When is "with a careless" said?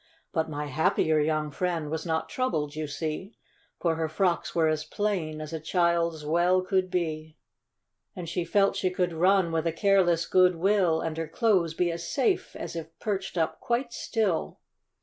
9.51-10.25